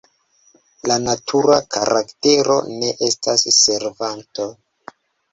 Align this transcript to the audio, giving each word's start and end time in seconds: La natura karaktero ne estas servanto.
La 0.91 0.95
natura 1.01 1.57
karaktero 1.75 2.55
ne 2.77 2.89
estas 3.09 3.43
servanto. 3.59 4.47